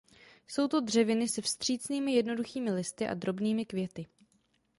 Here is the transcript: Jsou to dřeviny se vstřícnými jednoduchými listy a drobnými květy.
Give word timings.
Jsou 0.47 0.67
to 0.67 0.79
dřeviny 0.81 1.27
se 1.27 1.41
vstřícnými 1.41 2.11
jednoduchými 2.13 2.71
listy 2.71 3.07
a 3.07 3.13
drobnými 3.13 3.65
květy. 3.65 4.07